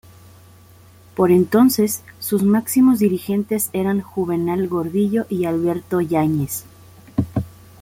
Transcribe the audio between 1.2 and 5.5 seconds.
entonces, sus máximos dirigentes eran Juvenal Gordillo y